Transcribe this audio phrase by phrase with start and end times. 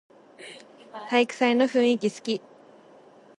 [1.11, 2.41] 体育祭の雰囲気すき